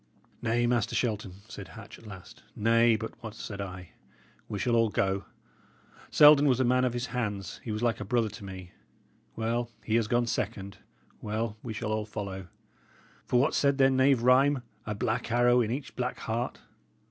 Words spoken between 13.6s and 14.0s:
their